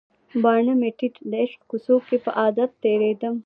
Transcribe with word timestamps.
باڼه 0.43 0.73
مې 0.79 0.89
ټیټ 0.97 1.15
د 1.29 1.31
عشق 1.43 1.59
کوڅو 1.69 1.95
کې 2.07 2.17
په 2.23 2.31
عادت 2.39 2.69
تیریدم 2.83 3.35